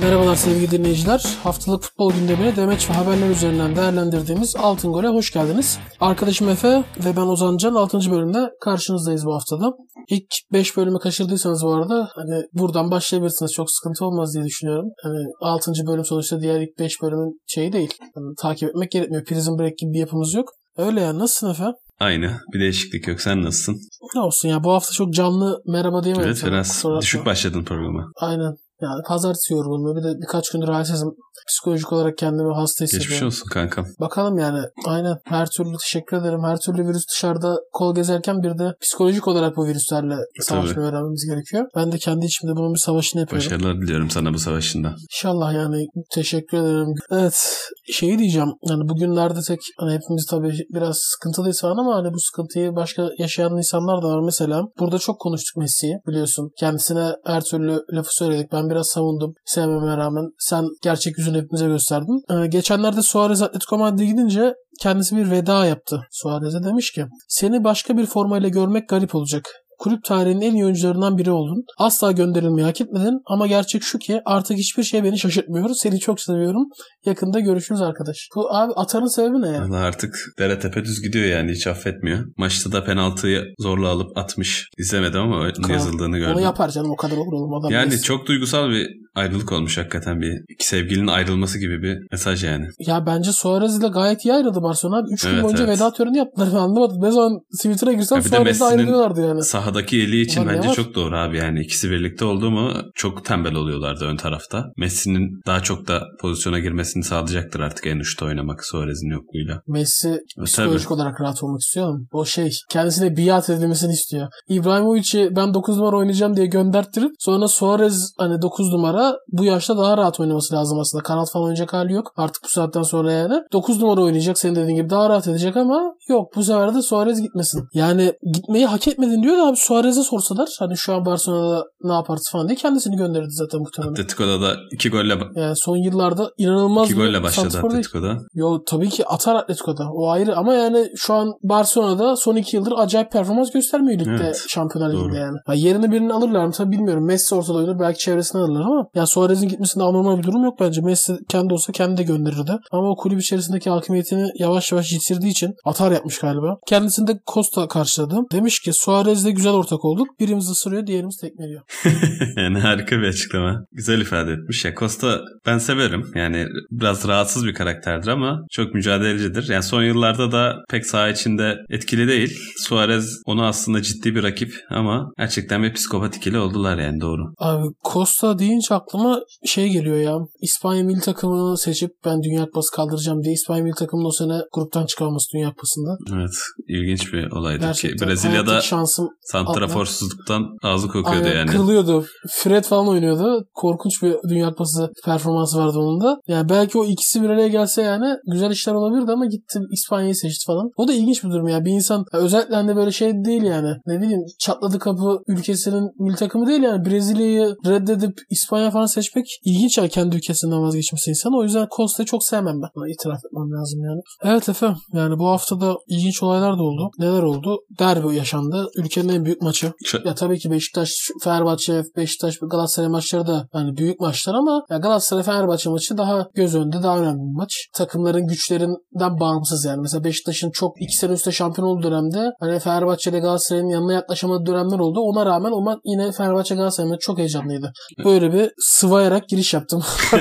[0.00, 1.24] Merhabalar sevgili dinleyiciler.
[1.42, 5.78] Haftalık futbol gündemini demeç ve haberler üzerinden değerlendirdiğimiz Altın Gol'e hoş geldiniz.
[6.00, 7.98] Arkadaşım Efe ve ben Ozan Can 6.
[8.10, 9.72] bölümde karşınızdayız bu haftada.
[10.08, 13.52] İlk 5 bölümü kaçırdıysanız bu arada hani buradan başlayabilirsiniz.
[13.52, 14.88] Çok sıkıntı olmaz diye düşünüyorum.
[15.02, 15.72] Hani 6.
[15.86, 17.94] bölüm sonuçta diğer ilk 5 bölümün şeyi değil.
[18.16, 19.24] Yani takip etmek gerekmiyor.
[19.24, 20.48] Prison Break gibi bir yapımız yok.
[20.76, 21.18] Öyle yani.
[21.18, 21.64] Nasılsın Efe?
[22.00, 22.36] Aynı.
[22.54, 23.20] Bir değişiklik yok.
[23.20, 23.80] Sen nasılsın?
[24.14, 26.28] Ne olsun ya bu hafta çok canlı merhaba diyemedim.
[26.28, 28.04] Evet biraz düşük başladın programa.
[28.16, 28.54] Aynen.
[28.80, 31.08] Yani pazartesi yorgunluğu bir de birkaç gündür halsizim.
[31.48, 33.10] Psikolojik olarak kendimi hasta hissediyorum.
[33.10, 33.86] Geçmiş olsun kankam.
[34.00, 36.44] Bakalım yani aynen her türlü teşekkür ederim.
[36.44, 41.66] Her türlü virüs dışarıda kol gezerken bir de psikolojik olarak bu virüslerle savaşmayı öğrenmemiz gerekiyor.
[41.76, 43.46] Ben de kendi içimde bunun bir savaşını yapıyorum.
[43.46, 44.94] Başarılar diliyorum sana bu savaşında.
[45.10, 46.94] İnşallah yani teşekkür ederim.
[47.10, 47.58] Evet
[47.92, 52.76] şeyi diyeceğim yani bugünlerde tek hani hepimiz tabii biraz sıkıntılıyız falan ama hani bu sıkıntıyı
[52.76, 54.20] başka yaşayan insanlar da var.
[54.24, 56.50] Mesela burada çok konuştuk Messi'yi biliyorsun.
[56.58, 58.52] Kendisine her türlü lafı söyledik.
[58.52, 60.24] Ben biraz savundum sevmeme rağmen.
[60.38, 62.22] Sen gerçek yüzünü hepimize gösterdin.
[62.30, 66.00] Ee, geçenlerde Suarez Atletico Madrid'e gidince kendisi bir veda yaptı.
[66.10, 69.44] Suarez'e demiş ki seni başka bir formayla görmek garip olacak
[69.78, 71.64] kulüp tarihinin en iyi oyuncularından biri oldun.
[71.78, 75.70] Asla gönderilmeyi hak etmedin ama gerçek şu ki artık hiçbir şey beni şaşırtmıyor.
[75.74, 76.62] Seni çok seviyorum.
[77.04, 78.28] Yakında görüşürüz arkadaş.
[78.36, 79.62] Bu abi atanın sebebi ne ya?
[79.62, 82.24] Valla artık dere tepe düz gidiyor yani hiç affetmiyor.
[82.36, 84.68] Maçta da penaltıyı zorla alıp atmış.
[84.78, 86.34] İzlemedim ama Kral, yazıldığını gördüm.
[86.34, 87.70] Onu yapar canım o kadar olur oğlum adam.
[87.70, 88.02] Yani neyse.
[88.02, 92.66] çok duygusal bir ayrılık olmuş hakikaten bir iki sevgilinin ayrılması gibi bir mesaj yani.
[92.78, 95.06] Ya bence Suarez ile gayet iyi ayrıldı Barcelona.
[95.12, 95.76] 3 gün evet, boyunca evet.
[95.76, 96.48] veda töreni yaptılar.
[96.52, 97.02] Ben anlamadım.
[97.02, 99.42] Ne zaman Twitter'a girsem Suarez'le ayrılıyorlardı yani.
[99.42, 101.60] Sahadaki eli için Ulan bence çok doğru abi yani.
[101.60, 104.64] ikisi birlikte oldu mu çok tembel oluyorlardı ön tarafta.
[104.76, 109.62] Messi'nin daha çok da pozisyona girmesini sağlayacaktır artık en uçta oynamak Suarez'in yokluğuyla.
[109.66, 110.94] Messi psikolojik Tabii.
[110.94, 112.06] olarak rahat olmak istiyor mu?
[112.12, 114.28] O şey kendisine biat edilmesini istiyor.
[114.48, 118.97] İbrahimovic'i ben 9 numara oynayacağım diye gönderttirip sonra Suarez hani 9 numara
[119.28, 121.02] bu yaşta daha rahat oynaması lazım aslında.
[121.02, 122.12] Kanat falan oynayacak hali yok.
[122.16, 123.34] Artık bu saatten sonra yani.
[123.52, 127.22] 9 numara oynayacak senin dediğin gibi daha rahat edecek ama yok bu sefer de Suarez
[127.22, 127.68] gitmesin.
[127.74, 132.22] Yani gitmeyi hak etmedin diyor da abi Suarez'e sorsalar hani şu an Barcelona'da ne yapardı
[132.32, 133.92] falan diye kendisini gönderirdi zaten bu muhtemelen.
[133.92, 138.18] Atletico'da da iki golle yani son yıllarda inanılmaz iki golle başladı Atletico'da.
[138.34, 139.90] Yo tabii ki atar Atletico'da.
[139.92, 144.44] O ayrı ama yani şu an Barcelona'da son iki yıldır acayip performans göstermiyor ligde evet,
[144.48, 145.36] Şampiyonlar Ligi'nde yani.
[145.48, 145.60] yani.
[145.60, 147.06] Yerini birini alırlar mı tabii bilmiyorum.
[147.06, 150.80] Messi ortada oynar belki çevresini alırlar ama ya Suarez'in gitmesinde anormal bir durum yok bence.
[150.80, 152.52] Messi kendi olsa kendi de gönderirdi.
[152.72, 156.56] Ama o kulüp içerisindeki hakimiyetini yavaş yavaş yitirdiği için atar yapmış galiba.
[156.66, 158.16] Kendisini de Costa karşıladı.
[158.32, 160.06] Demiş ki Suarez'le güzel ortak olduk.
[160.20, 161.62] Birimiz ısırıyor diğerimiz tekmeliyor.
[162.36, 163.64] yani harika bir açıklama.
[163.72, 164.64] Güzel ifade etmiş.
[164.64, 166.10] Ya Costa ben severim.
[166.14, 169.48] Yani biraz rahatsız bir karakterdir ama çok mücadelecidir.
[169.48, 172.38] Yani son yıllarda da pek saha içinde etkili değil.
[172.56, 177.22] Suarez onu aslında ciddi bir rakip ama gerçekten bir psikopat ikili oldular yani doğru.
[177.38, 180.18] Abi Costa deyince aklıma şey geliyor ya.
[180.40, 184.86] İspanya milli takımını seçip ben Dünya Kupası kaldıracağım diye İspanya milli takımının o sene gruptan
[184.86, 185.96] çıkarması Dünya Kupası'nda.
[186.16, 186.30] Evet.
[186.68, 191.50] ilginç bir olaydı Gerçekten, ki Brezilya'da şansım santraforsuzluktan ağzı kokuyordu Aynen, yani.
[191.50, 192.06] Kırılıyordu.
[192.30, 193.44] Fred falan oynuyordu.
[193.54, 196.20] Korkunç bir Dünya Kupası performansı vardı onun da.
[196.28, 200.46] Yani belki o ikisi bir araya gelse yani güzel işler olabilirdi ama gitti İspanya'yı seçti
[200.46, 200.70] falan.
[200.76, 201.64] O da ilginç bir durum ya.
[201.64, 203.76] Bir insan özellikle de böyle şey değil yani.
[203.86, 206.84] Ne bileyim çatladı kapı ülkesinin milli takımı değil yani.
[206.84, 211.38] Brezilya'yı reddedip İspanya falan seçmek ilginç ya kendi ülkesinden vazgeçmesi insan.
[211.38, 212.68] O yüzden Costa'yı çok sevmem ben.
[212.76, 214.00] Buna itiraf etmem lazım yani.
[214.24, 214.78] Evet efendim.
[214.92, 216.90] Yani bu haftada ilginç olaylar da oldu.
[216.98, 217.58] Neler oldu?
[217.78, 218.70] Derbi yaşandı.
[218.76, 219.72] Ülkenin en büyük maçı.
[220.04, 220.90] ya tabii ki Beşiktaş,
[221.24, 226.54] Fenerbahçe, Beşiktaş, Galatasaray maçları da hani büyük maçlar ama ya Galatasaray Fenerbahçe maçı daha göz
[226.54, 227.68] önünde daha önemli bir maç.
[227.74, 229.80] Takımların güçlerinden bağımsız yani.
[229.80, 234.46] Mesela Beşiktaş'ın çok iki sene üstte şampiyon olduğu dönemde hani Fenerbahçe ile Galatasaray'ın yanına yaklaşamadığı
[234.46, 235.00] dönemler oldu.
[235.00, 237.72] Ona rağmen o maç yine Fenerbahçe Galatasaray çok heyecanlıydı.
[238.04, 239.82] Böyle bir sıvayarak giriş yaptım.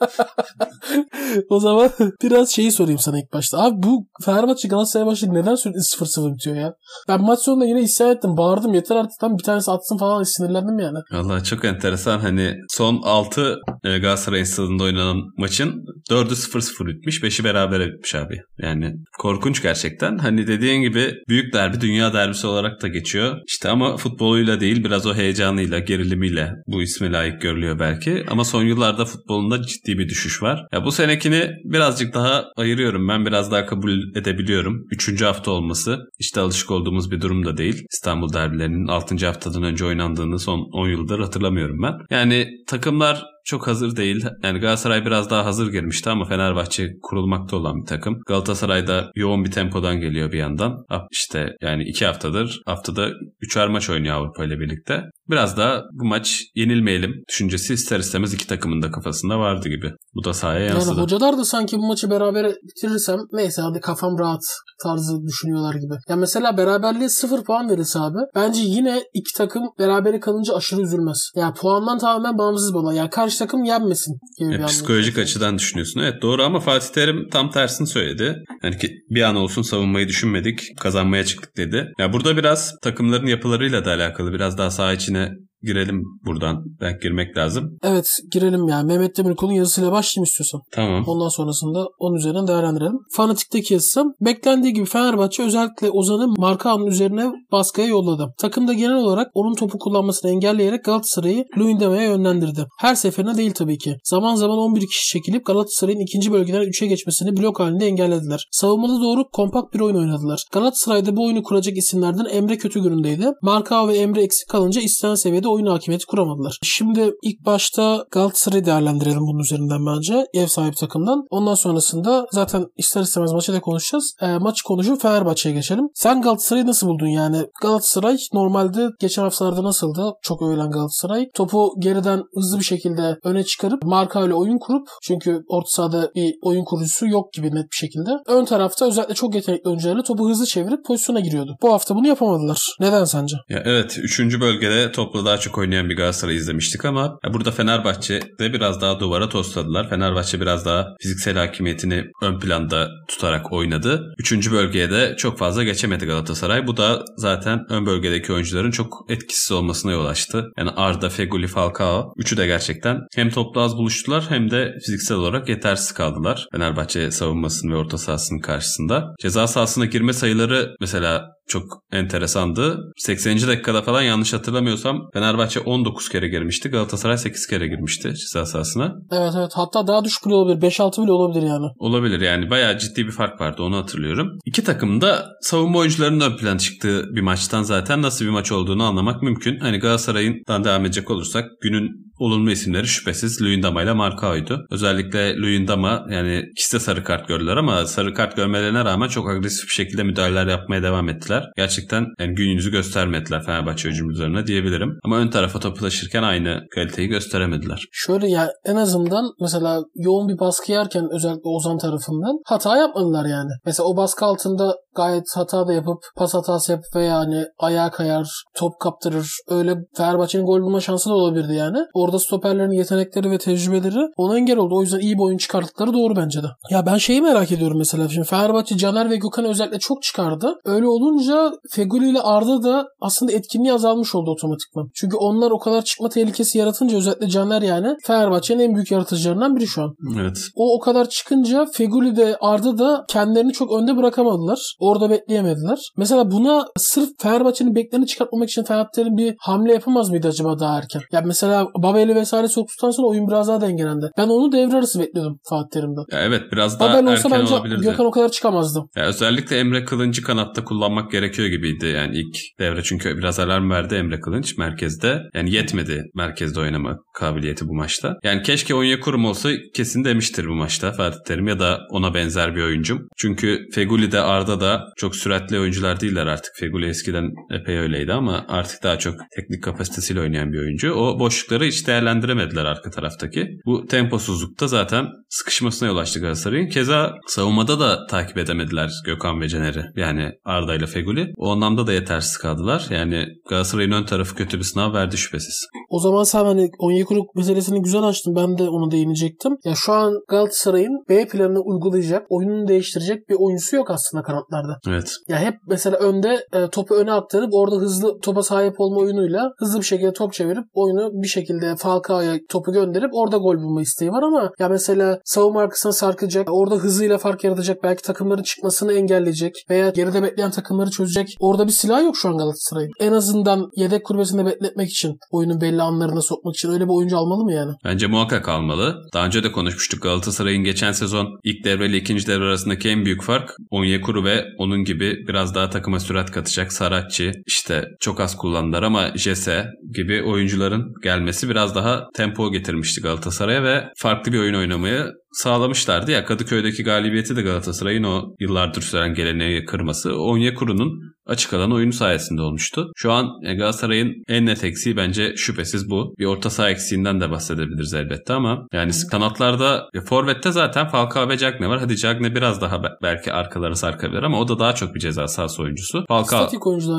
[1.50, 1.90] o zaman
[2.22, 3.58] biraz şeyi sorayım sana ilk başta.
[3.58, 6.74] Abi bu Fenerbahçe Galatasaray maçı neden sürekli 0-0 bitiyor ya?
[7.08, 8.36] Ben maç sonunda yine isyan ettim.
[8.36, 10.98] Bağırdım yeter artık tam bir tanesi atsın falan sinirlendim yani.
[11.12, 12.18] Valla çok enteresan.
[12.18, 17.22] Hani son 6 e, Galatasaray stadında oynanan maçın 4'ü 0-0 bitmiş.
[17.22, 18.40] 5'i beraber bitmiş abi.
[18.62, 20.18] Yani korkunç gerçekten.
[20.18, 23.38] Hani dediğin gibi büyük derbi dünya derbisi olarak da geçiyor.
[23.46, 28.24] İşte ama futboluyla değil biraz o heyecanıyla, gerilimiyle bu ismi layık görülüyor belki.
[28.30, 30.66] Ama son yıllarda futbolunda ciddi bir düşüş var.
[30.72, 33.08] Ya bu senekini birazcık daha ayırıyorum.
[33.08, 34.86] Ben biraz daha kabul edebiliyorum.
[34.90, 37.86] Üçüncü hafta olması işte alışık olduğumuz bir durum da değil.
[37.92, 39.26] İstanbul derbilerinin 6.
[39.26, 41.94] haftadan önce oynandığını son 10 yıldır hatırlamıyorum ben.
[42.10, 44.26] Yani takımlar çok hazır değil.
[44.42, 48.20] Yani Galatasaray biraz daha hazır girmişti ama Fenerbahçe kurulmakta olan bir takım.
[48.26, 50.84] Galatasaray da yoğun bir tempodan geliyor bir yandan.
[51.10, 53.08] İşte yani iki haftadır haftada
[53.40, 55.02] üçer maç oynuyor Avrupa ile birlikte.
[55.30, 59.92] biraz daha bu maç yenilmeyelim düşüncesi ister istemez iki takımın da kafasında vardı gibi.
[60.14, 60.90] Bu da sahaya yansıdı.
[60.90, 64.42] Yani hocalar da sanki bu maçı beraber bitirirsem neyse hadi kafam rahat
[64.82, 65.94] tarzı düşünüyorlar gibi.
[66.08, 71.30] Ya mesela beraberliğe sıfır puan verirse abi bence yine iki takım berabere kalınca aşırı üzülmez.
[71.36, 72.96] Ya yani puandan tamamen bağımsız bir olay.
[72.96, 76.00] Yani karşı takım yenmesin gibi e, bir Psikolojik açıdan düşünüyorsun.
[76.00, 78.36] Evet doğru ama Fatih Terim tam tersini söyledi.
[78.62, 81.92] Yani ki bir an olsun savunmayı düşünmedik, kazanmaya çıktık dedi.
[81.98, 84.32] Ya burada biraz takımların yapılarıyla da alakalı.
[84.32, 85.30] Biraz daha saha içine
[85.62, 86.64] girelim buradan.
[86.80, 87.78] Ben girmek lazım.
[87.82, 88.82] Evet girelim ya.
[88.82, 90.60] Mehmet Demirkol'un yazısıyla başlayayım istiyorsan.
[90.72, 91.04] Tamam.
[91.06, 92.98] Ondan sonrasında onun üzerinden değerlendirelim.
[93.12, 98.34] Fanatik'teki yazısı beklendiği gibi Fenerbahçe özellikle Ozan'ı Markao'nun üzerine baskıya yolladı.
[98.38, 102.66] Takım da genel olarak onun topu kullanmasını engelleyerek Galatasaray'ı Luyendama'ya yönlendirdi.
[102.78, 103.96] Her seferine değil tabii ki.
[104.04, 108.48] Zaman zaman 11 kişi çekilip Galatasaray'ın ikinci bölgeden 3'e geçmesini blok halinde engellediler.
[108.50, 110.44] Savunmada doğru kompakt bir oyun oynadılar.
[110.52, 113.26] Galatasaray'da bu oyunu kuracak isimlerden Emre kötü günündeydi.
[113.42, 116.58] Markao ve Emre eksik kalınca istenen seviyede oyun hakimiyeti kuramadılar.
[116.62, 120.26] Şimdi ilk başta Galatasaray'ı değerlendirelim bunun üzerinden bence.
[120.34, 121.26] Ev sahibi takımdan.
[121.30, 124.14] Ondan sonrasında zaten ister istemez maçı da konuşacağız.
[124.20, 125.84] E, maçı konuşup Fenerbahçe'ye geçelim.
[125.94, 127.46] Sen Galatasaray'ı nasıl buldun yani?
[127.62, 130.12] Galatasaray normalde geçen haftalarda nasıldı?
[130.22, 131.28] Çok övülen Galatasaray.
[131.34, 136.34] Topu geriden hızlı bir şekilde öne çıkarıp marka ile oyun kurup çünkü orta sahada bir
[136.42, 138.10] oyun kurucusu yok gibi net bir şekilde.
[138.26, 141.56] Ön tarafta özellikle çok yetenekli oyuncularla topu hızlı çevirip pozisyona giriyordu.
[141.62, 142.76] Bu hafta bunu yapamadılar.
[142.80, 143.36] Neden sence?
[143.48, 144.40] Ya evet 3.
[144.40, 149.88] bölgede topla daha çok oynayan bir Galatasaray izlemiştik ama burada Fenerbahçe'de biraz daha duvara tosladılar.
[149.90, 154.14] Fenerbahçe biraz daha fiziksel hakimiyetini ön planda tutarak oynadı.
[154.18, 156.66] Üçüncü bölgeye de çok fazla geçemedi Galatasaray.
[156.66, 160.46] Bu da zaten ön bölgedeki oyuncuların çok etkisiz olmasına yol açtı.
[160.58, 165.48] Yani Arda, Feguli, Falcao üçü de gerçekten hem toplu az buluştular hem de fiziksel olarak
[165.48, 166.46] yetersiz kaldılar.
[166.52, 169.04] Fenerbahçe savunmasının ve orta sahasının karşısında.
[169.20, 172.92] Ceza sahasına girme sayıları mesela çok enteresandı.
[172.96, 173.36] 80.
[173.48, 176.68] dakikada falan yanlış hatırlamıyorsam Fenerbahçe 19 kere girmişti.
[176.68, 178.94] Galatasaray 8 kere girmişti ceza sahasına.
[179.12, 180.70] Evet evet hatta daha düşük bile olabilir.
[180.70, 181.66] 5-6 bile olabilir yani.
[181.78, 184.38] Olabilir yani bayağı ciddi bir fark vardı onu hatırlıyorum.
[184.44, 188.84] İki takım da savunma oyuncularının ön plan çıktığı bir maçtan zaten nasıl bir maç olduğunu
[188.84, 189.58] anlamak mümkün.
[189.60, 194.66] Hani Galatasaray'dan devam edecek olursak günün olumlu isimleri şüphesiz Luyendama ile Marcao'ydu.
[194.70, 199.68] Özellikle Luyendama yani ikisi de sarı kart gördüler ama sarı kart görmelerine rağmen çok agresif
[199.68, 201.44] bir şekilde müdahaleler yapmaya devam ettiler.
[201.56, 204.98] Gerçekten yani gün yüzü göstermediler Fenerbahçe hücumcularına diyebilirim.
[205.04, 207.84] Ama ön tarafa topu taşırken aynı kaliteyi gösteremediler.
[207.92, 213.50] Şöyle ya en azından mesela yoğun bir baskı yerken özellikle Ozan tarafından hata yapmadılar yani.
[213.66, 218.44] Mesela o baskı altında gayet hata da yapıp pas hatası yapıp ve yani ayağa kayar,
[218.54, 219.30] top kaptırır.
[219.48, 221.78] Öyle Fenerbahçe'nin gol bulma şansı da olabilirdi yani.
[221.94, 224.76] Orada stoperlerin yetenekleri ve tecrübeleri ona engel oldu.
[224.76, 226.46] O yüzden iyi bir oyun çıkarttıkları doğru bence de.
[226.70, 228.08] Ya ben şeyi merak ediyorum mesela.
[228.08, 230.54] Şimdi Fenerbahçe Caner ve Gökhan özellikle çok çıkardı.
[230.64, 234.90] Öyle olunca Feguli ile Arda da aslında etkinliği azalmış oldu otomatikman.
[234.94, 239.66] Çünkü onlar o kadar çıkma tehlikesi yaratınca özellikle Caner yani Fenerbahçe'nin en büyük yaratıcılarından biri
[239.66, 239.94] şu an.
[240.20, 240.38] Evet.
[240.56, 244.74] O o kadar çıkınca Feguli de Arda da kendilerini çok önde bırakamadılar.
[244.80, 245.78] Orada bekleyemediler.
[245.96, 251.02] Mesela buna sırf Fenerbahçe'nin beklerini çıkartmamak için Fenerbahçe'nin bir hamle yapamaz mıydı acaba daha erken?
[251.12, 254.10] Ya mesela Babel'i vesaire soktuktan sonra oyun biraz daha dengelendi.
[254.18, 256.04] Ben onu devre arası bekliyordum Fatih Terim'den.
[256.12, 257.82] Ya evet biraz daha Babel olsa erken bence olabilirdi.
[257.82, 258.80] Gökhan o kadar çıkamazdı.
[258.96, 263.94] Ya özellikle Emre Kılınç'ı kanatta kullanmak gerekiyor gibiydi yani ilk devre çünkü biraz alarm verdi
[263.94, 265.20] Emre Kılınç merkezde.
[265.34, 268.16] Yani yetmedi merkezde oynama kabiliyeti bu maçta.
[268.22, 272.62] Yani keşke Onyekuru olsa kesin demiştir bu maçta Fatih Terim ya da ona benzer bir
[272.62, 273.08] oyuncum.
[273.16, 276.52] Çünkü Feguli de Arda da çok süratli oyuncular değiller artık.
[276.56, 280.92] Feguli eskiden epey öyleydi ama artık daha çok teknik kapasitesiyle oynayan bir oyuncu.
[280.92, 283.48] O boşlukları hiç değerlendiremediler arka taraftaki.
[283.66, 286.68] Bu temposuzlukta zaten sıkışmasına yol açtı Galatasaray'ın.
[286.68, 289.84] Keza savunmada da takip edemediler Gökhan ve Caner'i.
[289.96, 291.32] Yani Arda ile Feguli.
[291.36, 292.86] O anlamda da yetersiz kaldılar.
[292.90, 295.66] Yani Galatasaray'ın ön tarafı kötü bir sınav verdi şüphesiz.
[295.88, 298.34] O zaman sen hani Onyekuru meselesini güzel açtın.
[298.36, 299.52] Ben de onu değinecektim.
[299.64, 304.22] Ya şu an Galatasaray'ın B planını uygulayacak, oyununu değiştirecek bir oyuncusu yok aslında
[304.60, 304.78] kanatlarda.
[304.88, 305.16] Evet.
[305.28, 309.80] Ya hep mesela önde e, topu öne aktarıp orada hızlı topa sahip olma oyunuyla hızlı
[309.80, 314.22] bir şekilde top çevirip oyunu bir şekilde Falcao'ya topu gönderip orada gol bulma isteği var
[314.22, 319.88] ama ya mesela savunma arkasına sarkacak, orada hızıyla fark yaratacak, belki takımların çıkmasını engelleyecek veya
[319.88, 321.36] geride bekleyen takımları çözecek.
[321.40, 322.90] Orada bir silah yok şu an Galatasaray'ın.
[323.00, 327.44] En azından yedek kulübesinde bekletmek için, oyunun belli anlarına sokmak için öyle bir oyuncu almalı
[327.44, 327.72] mı yani?
[327.84, 328.94] Bence muhakkak almalı.
[329.14, 333.22] Daha önce de konuşmuştuk Galatasaray'ın geçen sezon ilk devre ile ikinci devre arasındaki en büyük
[333.22, 338.82] fark Onyekuru ve onun gibi biraz daha takıma sürat katacak Saratçı işte çok az kullandılar
[338.82, 345.06] ama Jese gibi oyuncuların gelmesi biraz daha tempo getirmişti Galatasaray'a ve farklı bir oyun oynamayı
[345.32, 346.10] sağlamışlardı.
[346.10, 352.42] Ya Kadıköy'deki galibiyeti de Galatasaray'ın o yıllardır süren geleneği kırması Onyekuru'nun açık alan oyunu sayesinde
[352.42, 352.92] olmuştu.
[352.96, 356.14] Şu an e, Galatasaray'ın en net eksiği bence şüphesiz bu.
[356.18, 361.38] Bir orta saha eksiğinden de bahsedebiliriz elbette ama yani kanatlarda e, forvette zaten Falcao ve
[361.38, 361.80] Cagne var.
[361.80, 365.62] Hadi Cagne biraz daha belki arkaları sarkabilir ama o da daha çok bir ceza sahası
[365.62, 366.04] oyuncusu.
[366.08, 366.48] Falcao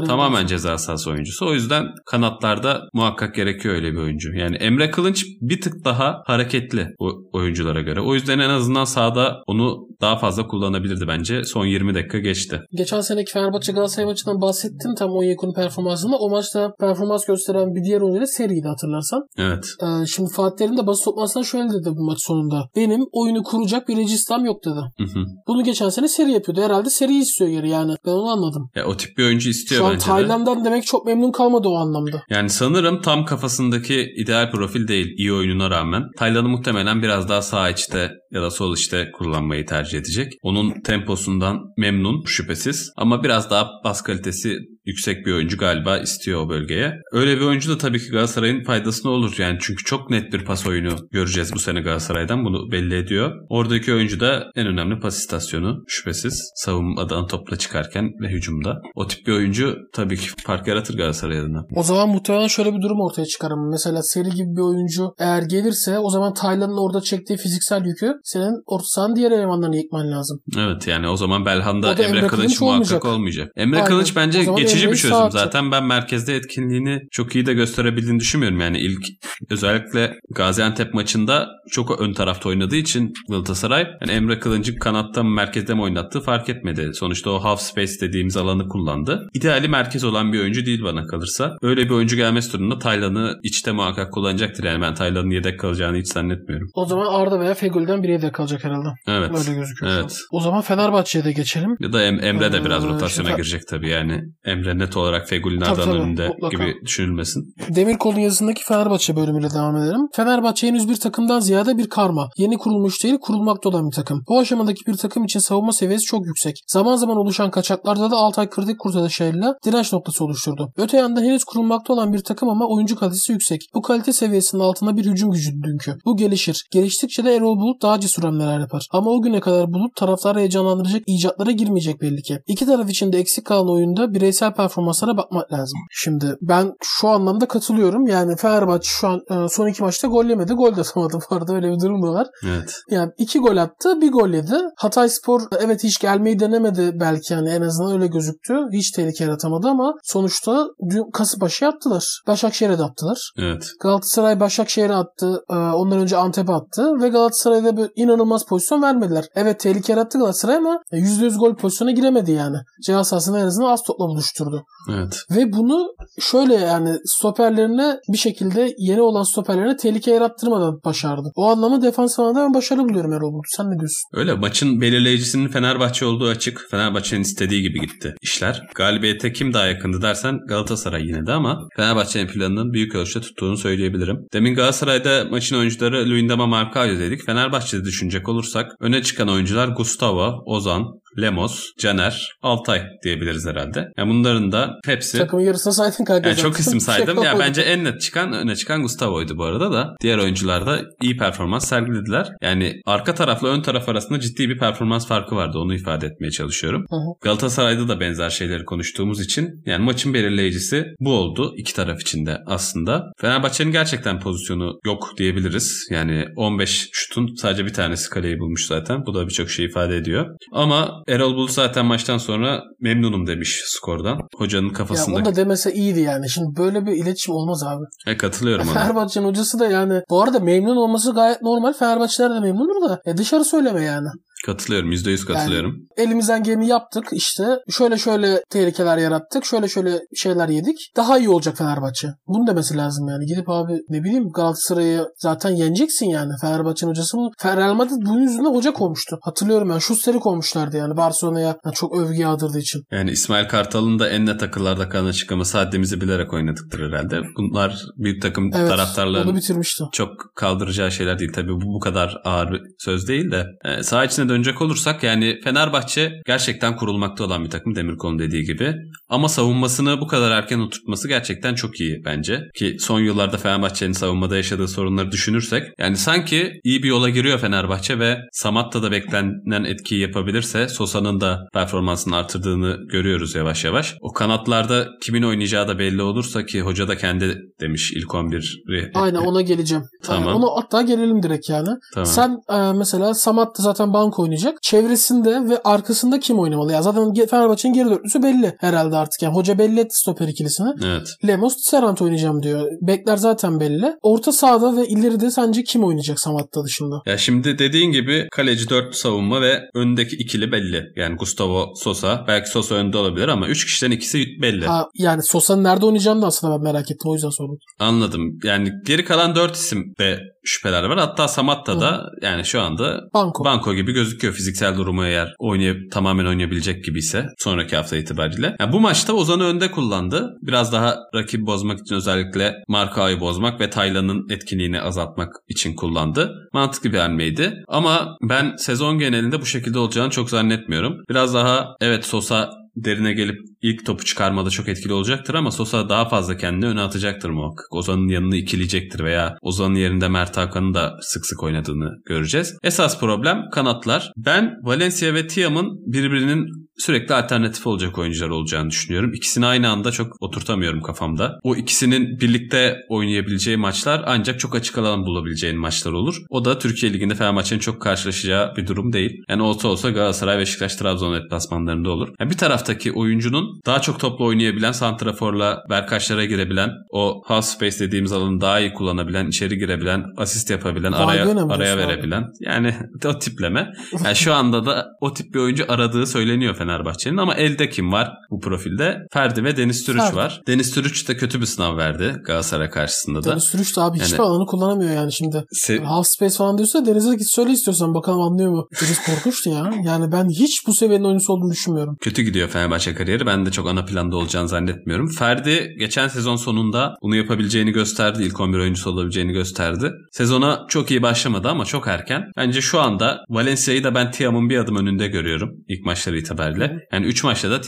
[0.08, 0.48] tamamen yani.
[0.48, 1.46] ceza sahası oyuncusu.
[1.48, 4.34] O yüzden kanatlarda muhakkak gerekiyor öyle bir oyuncu.
[4.34, 6.88] Yani Emre Kılınç bir tık daha hareketli
[7.34, 8.02] oyunculara göre.
[8.02, 11.44] O yüzden en azından sahada onu daha fazla kullanabilirdi bence.
[11.44, 12.62] Son 20 dakika geçti.
[12.74, 16.18] Geçen seneki Fenerbahçe Galatasaray maçından bahsettin tam Onyeku'nun performansında.
[16.18, 19.22] O maçta performans gösteren bir diğer oyuncu da seriydi hatırlarsan.
[19.38, 19.66] Evet.
[19.84, 22.70] Ee, şimdi Fatih Terim de basın toplantısında şöyle dedi bu maç sonunda.
[22.76, 24.80] Benim oyunu kuracak bir recistam yok dedi.
[24.98, 25.26] Hı hı.
[25.48, 26.62] Bunu geçen sene seri yapıyordu.
[26.62, 27.96] Herhalde seri istiyor geri yani.
[28.06, 28.70] Ben onu anladım.
[28.76, 31.76] Ya o tip bir oyuncu istiyor Şu an bence Tayland'dan demek çok memnun kalmadı o
[31.76, 32.24] anlamda.
[32.30, 36.04] Yani sanırım tam kafasındaki ideal profil değil iyi oyununa rağmen.
[36.18, 40.34] Tayland'ı muhtemelen biraz daha sağ içte ya da sol içte kullanmayı tercih edecek.
[40.42, 46.50] Onun temposundan memnun şüphesiz ama biraz daha bas kalitesi yüksek bir oyuncu galiba istiyor o
[46.50, 46.94] bölgeye.
[47.12, 50.68] Öyle bir oyuncu da tabii ki Galatasaray'ın faydasına olur yani çünkü çok net bir pas
[50.68, 53.32] oyunu göreceğiz bu sene Galatasaray'dan bunu belli ediyor.
[53.50, 58.82] Oradaki oyuncu da en önemli pas istasyonu şüphesiz savunmadan topla çıkarken ve hücumda.
[58.96, 61.66] O tip bir oyuncu tabii ki fark yaratır Galatasaray adına.
[61.76, 65.42] O zaman muhtemelen şöyle bir durum ortaya çıkar ama mesela seri gibi bir oyuncu eğer
[65.42, 70.40] gelirse o zaman Taylan'ın orada çektiği fiziksel yükü senin orta sahanın diğer elemanlarını yıkman lazım.
[70.58, 73.06] Evet yani o zaman Belhanda Emre, Emre Kılıç, Kılıç muhakkak olmayacak.
[73.06, 73.52] olmayacak.
[73.56, 73.88] Emre Aynen.
[73.88, 74.40] Kılıç bence
[74.74, 75.38] geçici bir çözüm saatçi.
[75.38, 75.72] zaten.
[75.72, 78.60] Ben merkezde etkinliğini çok iyi de gösterebildiğini düşünmüyorum.
[78.60, 79.06] Yani ilk
[79.50, 85.74] özellikle Gaziantep maçında çok ön tarafta oynadığı için Galatasaray yani Emre Kılıncı kanatta mı merkezde
[85.74, 86.92] mi oynattığı fark etmedi.
[86.94, 89.30] Sonuçta o half space dediğimiz alanı kullandı.
[89.34, 91.58] İdeali merkez olan bir oyuncu değil bana kalırsa.
[91.62, 94.64] Öyle bir oyuncu gelmesi durumunda Taylan'ı içte muhakkak kullanacaktır.
[94.64, 96.68] Yani ben Taylan'ın yedek kalacağını hiç zannetmiyorum.
[96.74, 98.88] O zaman Arda veya Fegül'den biri yedek kalacak herhalde.
[99.08, 99.32] Evet.
[99.40, 99.92] Öyle gözüküyor.
[100.00, 100.18] Evet.
[100.32, 101.76] O zaman Fenerbahçe'ye de geçelim.
[101.80, 104.22] Ya da em- Emre de biraz ee, rotasyona girecek tabii yani.
[104.46, 106.58] Emre net olarak Fegül'ün Arda'nın önünde mutlaka.
[106.58, 107.54] gibi düşünülmesin.
[107.70, 110.02] Demirkol'un yazısındaki Fenerbahçe bölümüyle devam edelim.
[110.16, 112.30] Fenerbahçe henüz bir takımdan ziyade bir karma.
[112.38, 114.24] Yeni kurulmuş değil kurulmakta olan bir takım.
[114.30, 116.56] Bu aşamadaki bir takım için savunma seviyesi çok yüksek.
[116.68, 120.72] Zaman zaman oluşan kaçaklarda da Altay kritik kurtarışlarıyla direnç noktası oluşturdu.
[120.78, 123.62] Öte yandan henüz kurulmakta olan bir takım ama oyuncu kalitesi yüksek.
[123.76, 125.96] Bu kalite seviyesinin altında bir hücum gücü dünkü.
[126.06, 126.64] Bu gelişir.
[126.72, 128.88] Geliştikçe de Erol Bulut daha cesur hamleler yapar.
[128.92, 132.38] Ama o güne kadar Bulut taraftarı heyecanlandıracak icatlara girmeyecek belli ki.
[132.48, 135.80] İki taraf için de eksik kalan oyunda bireysel performanslara bakmak lazım.
[135.92, 138.08] Şimdi ben şu anlamda katılıyorum.
[138.08, 140.54] Yani Fenerbahçe şu an e, son iki maçta gol yemedi.
[140.54, 142.28] Gol de atamadı bu arada öyle bir durum da var.
[142.46, 142.76] Evet.
[142.90, 144.56] Yani iki gol attı bir gol yedi.
[144.78, 148.58] Hatay Spor evet hiç gelmeyi denemedi belki yani en azından öyle gözüktü.
[148.74, 152.22] Hiç tehlike yaratamadı ama sonuçta dün Kasımpaşa'ya attılar.
[152.28, 153.32] Başakşehir'e de attılar.
[153.38, 153.72] Evet.
[153.82, 155.44] Galatasaray Başakşehir'e attı.
[155.50, 159.26] E, ondan önce Antep'e attı ve Galatasaray'da bir inanılmaz pozisyon vermediler.
[159.36, 162.58] Evet tehlike yarattı Galatasaray ama %100 gol pozisyona giremedi yani.
[162.86, 164.06] Cihaz sahasında en azından az topla
[164.46, 164.66] buluşturdu.
[164.90, 165.26] Evet.
[165.32, 171.32] Ve bunu şöyle yani stoperlerine bir şekilde yeni olan stoperlerine tehlike yarattırmadan başardı.
[171.36, 173.46] O anlamda defans anlamda ben başarılı buluyorum Erol Bulut.
[173.48, 174.10] Sen ne diyorsun?
[174.14, 176.68] Öyle maçın belirleyicisinin Fenerbahçe olduğu açık.
[176.72, 178.62] Fenerbahçe'nin istediği gibi gitti işler.
[178.76, 184.18] Galibiyete kim daha yakındı dersen Galatasaray yine de ama Fenerbahçe'nin planının büyük ölçüde tuttuğunu söyleyebilirim.
[184.34, 187.26] Demin Galatasaray'da maçın oyuncuları Luyendama Marcaio dedik.
[187.26, 190.84] Fenerbahçe'de düşünecek olursak öne çıkan oyuncular Gustavo, Ozan,
[191.22, 193.88] Lemos, Caner, Altay diyebiliriz herhalde.
[193.98, 195.18] Yani bunların da hepsi...
[195.18, 196.30] Takımın yarısını saydın kanka.
[196.30, 197.18] Yani çok isim saydım.
[197.18, 199.96] ya yani bence en net çıkan öne çıkan Gustavo'ydu bu arada da.
[200.02, 202.30] Diğer oyuncular da iyi performans sergilediler.
[202.42, 205.58] Yani arka tarafla ön taraf arasında ciddi bir performans farkı vardı.
[205.58, 206.86] Onu ifade etmeye çalışıyorum.
[206.90, 207.14] Hı hı.
[207.22, 211.54] Galatasaray'da da benzer şeyleri konuştuğumuz için yani maçın belirleyicisi bu oldu.
[211.58, 213.12] iki taraf içinde aslında.
[213.22, 215.88] Fenerbahçe'nin gerçekten pozisyonu yok diyebiliriz.
[215.92, 219.06] Yani 15 şutun sadece bir tanesi kaleyi bulmuş zaten.
[219.06, 220.26] Bu da birçok şey ifade ediyor.
[220.52, 224.20] Ama Erol Bulut zaten maçtan sonra memnunum demiş skordan.
[224.36, 225.12] Hocanın kafasında.
[225.12, 226.30] Ya onu da demese iyiydi yani.
[226.30, 227.84] Şimdi böyle bir iletişim olmaz abi.
[228.08, 228.74] E, katılıyorum ona.
[228.74, 231.74] Fenerbahçe'nin hocası da yani bu arada memnun olması gayet normal.
[231.74, 234.08] Fenerbahçeler de memnundur da e, dışarı söyleme yani.
[234.46, 234.92] Katılıyorum.
[234.92, 235.72] %100 katılıyorum.
[235.98, 237.44] Yani elimizden geleni yaptık işte.
[237.70, 239.46] Şöyle şöyle tehlikeler yarattık.
[239.46, 240.78] Şöyle şöyle şeyler yedik.
[240.98, 242.08] Daha iyi olacak Fenerbahçe.
[242.28, 243.26] Bunu demesi lazım yani.
[243.26, 246.32] Gidip abi ne bileyim Galatasaray'ı zaten yeneceksin yani.
[246.42, 247.32] Fenerbahçe'nin hocası bu.
[247.46, 249.18] Real Madrid bunun yüzünden hoca koymuştu.
[249.22, 249.82] Hatırlıyorum yani.
[249.82, 252.84] Schuster'i koymuşlardı yani Barcelona'ya yani çok övgü yağdırdığı için.
[252.92, 257.22] Yani İsmail Kartal'ın da en net akıllarda kalan açıklaması haddimizi bilerek oynadıktır herhalde.
[257.38, 259.84] Bunlar bir takım evet, taraftarların bitirmişti.
[259.94, 261.32] çok kaldıracağı şeyler değil.
[261.34, 263.46] Tabii bu bu kadar ağır bir söz değil de.
[263.66, 268.76] Yani saha içinde dönecek olursak yani Fenerbahçe gerçekten kurulmakta olan bir takım Demirkol'un dediği gibi.
[269.10, 272.42] Ama savunmasını bu kadar erken oturtması gerçekten çok iyi bence.
[272.56, 278.00] Ki son yıllarda Fenerbahçe'nin savunmada yaşadığı sorunları düşünürsek yani sanki iyi bir yola giriyor Fenerbahçe
[278.00, 283.96] ve Samatta da beklenen etkiyi yapabilirse Sosa'nın da performansını artırdığını görüyoruz yavaş yavaş.
[284.02, 288.92] O kanatlarda kimin oynayacağı da belli olursa ki hoca da kendi demiş ilk 11'i.
[288.94, 289.84] Aynen ona geleceğim.
[290.04, 290.28] Tamam.
[290.28, 291.70] Aynen, ona hatta gelelim direkt yani.
[291.94, 292.06] Tamam.
[292.06, 294.62] Sen e, mesela Samat da zaten banko oynayacak.
[294.62, 296.72] Çevresinde ve arkasında kim oynamalı?
[296.72, 299.22] Ya zaten Fenerbahçe'nin geri dörtlüsü belli herhalde artık.
[299.22, 300.70] Yani hoca belli etti stoper ikilisini.
[300.86, 301.08] Evet.
[301.28, 302.68] Lemos Serant oynayacağım diyor.
[302.82, 303.96] Bekler zaten belli.
[304.02, 307.02] Orta sahada ve ileride sence kim oynayacak Samat'ta dışında?
[307.06, 310.84] Ya şimdi dediğin gibi kaleci 4 savunma ve öndeki ikili belli.
[310.96, 312.26] Yani Gustavo Sosa.
[312.28, 314.66] Belki Sosa önde olabilir ama 3 kişiden ikisi belli.
[314.66, 317.12] Ha, yani Sosa'nın nerede oynayacağını da aslında ben merak ettim.
[317.12, 317.58] O yüzden sordum.
[317.80, 318.40] Anladım.
[318.44, 321.00] Yani geri kalan 4 isimde şüpheler var.
[321.00, 323.46] Hatta Samatta da yani şu anda Banko.
[323.46, 328.56] banko gibi gözüküyor fiziksel durumu eğer oynayıp tamamen oynayabilecek gibi ise sonraki hafta itibariyle.
[328.60, 330.38] Yani bu maçta Ozan'ı önde kullandı.
[330.42, 336.50] Biraz daha rakibi bozmak için özellikle Markao'yu bozmak ve Taylan'ın etkinliğini azaltmak için kullandı.
[336.54, 337.64] Mantıklı bir hamleydi.
[337.68, 341.04] Ama ben sezon genelinde bu şekilde olacağını çok zannetmiyorum.
[341.10, 346.10] Biraz daha evet Sosa derine gelip ilk topu çıkarmada çok etkili olacaktır ama Sosa daha
[346.10, 347.66] fazla kendini öne atacaktır muhakkak.
[347.72, 352.58] Ozan'ın yanını ikileyecektir veya Ozan'ın yerinde Mert Hakan'ın da sık sık oynadığını göreceğiz.
[352.64, 354.12] Esas problem kanatlar.
[354.18, 359.14] Ben Valencia ve Tiam'ın birbirinin sürekli alternatif olacak oyuncular olacağını düşünüyorum.
[359.14, 361.40] İkisini aynı anda çok oturtamıyorum kafamda.
[361.44, 366.16] O ikisinin birlikte oynayabileceği maçlar ancak çok açık alan bulabileceğin maçlar olur.
[366.30, 369.24] O da Türkiye Ligi'nde Fenerbahçe'nin çok karşılaşacağı bir durum değil.
[369.30, 372.10] Yani olsa olsa Galatasaray, Beşiktaş, Trabzon deplasmanlarında olur.
[372.20, 378.12] Yani bir taraftaki oyuncunun daha çok topla oynayabilen, santraforla berkaçlara girebilen, o half space dediğimiz
[378.12, 381.50] alanı daha iyi kullanabilen, içeri girebilen, asist yapabilen, Vay araya araya diyorsun
[381.80, 381.88] abi?
[381.88, 382.24] verebilen.
[382.42, 382.76] Yani
[383.06, 383.68] o tipleme.
[384.06, 388.10] Yani şu anda da o tip bir oyuncu aradığı söyleniyor Fenerbahçe'nin ama elde kim var
[388.32, 388.98] bu profilde?
[389.14, 390.16] Ferdi ve Deniz Türüç Ferdi.
[390.16, 390.42] var.
[390.48, 393.32] Deniz Türüç de kötü bir sınav verdi Galatasaray karşısında da.
[393.32, 395.44] Deniz Sürüş de abi hiçbir Yani- alanı kullanamıyor yani şimdi.
[395.68, 398.68] Se- Half space falan diyorsa Deniz'e git söyle istiyorsan bakalım anlıyor mu?
[398.82, 399.72] Deniz korkunçtu ya.
[399.86, 401.98] Yani ben hiç bu seviyenin oyuncusu olduğunu düşünmüyorum.
[402.02, 403.26] kötü gidiyor Fenerbahçe kariyeri.
[403.26, 405.08] Ben de çok ana planda olacağını zannetmiyorum.
[405.08, 408.24] Ferdi geçen sezon sonunda bunu yapabileceğini gösterdi.
[408.24, 409.92] İlk 11 oyuncusu olabileceğini gösterdi.
[410.12, 412.24] Sezona çok iyi başlamadı ama çok erken.
[412.38, 416.78] Bence şu anda Valencia'yı da ben Tiam'ın bir adım önünde görüyorum ilk maçları itibariyle.
[416.94, 417.62] Yani 3 maçta da